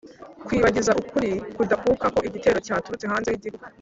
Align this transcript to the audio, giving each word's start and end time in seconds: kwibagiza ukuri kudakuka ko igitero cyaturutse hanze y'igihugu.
kwibagiza 0.45 0.91
ukuri 1.01 1.31
kudakuka 1.55 2.05
ko 2.15 2.19
igitero 2.27 2.57
cyaturutse 2.65 3.05
hanze 3.11 3.29
y'igihugu. 3.29 3.65